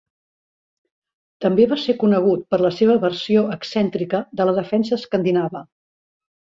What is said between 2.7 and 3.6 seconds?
seva versió